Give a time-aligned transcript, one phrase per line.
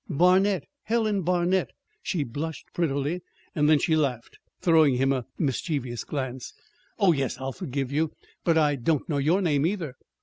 [0.09, 1.69] "Barnet Helen Barnet."
[2.01, 3.21] She blushed prettily;
[3.53, 6.53] then she laughed, throwing him a mischievous glance.
[6.97, 8.09] "Oh, yes, I'll forgive you;
[8.43, 9.93] but I don't know your name, either."